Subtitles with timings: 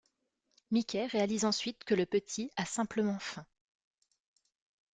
[0.71, 3.45] Mickey réalise ensuite que le petit a simplement faim.